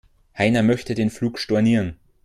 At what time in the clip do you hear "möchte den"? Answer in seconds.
0.63-1.11